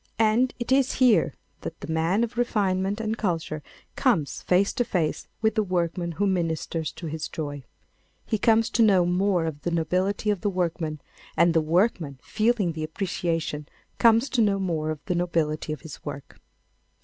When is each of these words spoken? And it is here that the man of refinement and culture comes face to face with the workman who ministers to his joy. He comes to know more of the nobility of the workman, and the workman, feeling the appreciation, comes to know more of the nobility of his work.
And 0.17 0.51
it 0.57 0.71
is 0.71 0.93
here 0.93 1.35
that 1.61 1.79
the 1.81 1.87
man 1.93 2.23
of 2.23 2.35
refinement 2.35 2.99
and 2.99 3.15
culture 3.19 3.61
comes 3.95 4.41
face 4.41 4.73
to 4.73 4.83
face 4.83 5.27
with 5.43 5.53
the 5.53 5.61
workman 5.61 6.13
who 6.13 6.25
ministers 6.25 6.91
to 6.93 7.05
his 7.05 7.27
joy. 7.29 7.61
He 8.25 8.39
comes 8.39 8.71
to 8.71 8.81
know 8.81 9.05
more 9.05 9.45
of 9.45 9.61
the 9.61 9.69
nobility 9.69 10.31
of 10.31 10.41
the 10.41 10.49
workman, 10.49 11.01
and 11.37 11.53
the 11.53 11.61
workman, 11.61 12.19
feeling 12.23 12.71
the 12.71 12.83
appreciation, 12.83 13.69
comes 13.99 14.27
to 14.31 14.41
know 14.41 14.57
more 14.57 14.89
of 14.89 15.05
the 15.05 15.13
nobility 15.13 15.71
of 15.71 15.81
his 15.81 16.03
work. 16.03 16.39